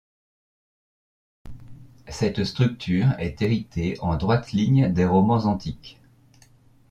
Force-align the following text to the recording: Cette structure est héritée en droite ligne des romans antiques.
Cette 2.07 2.43
structure 2.43 3.11
est 3.19 3.39
héritée 3.43 3.99
en 4.01 4.17
droite 4.17 4.51
ligne 4.51 4.91
des 4.91 5.05
romans 5.05 5.45
antiques. 5.45 6.01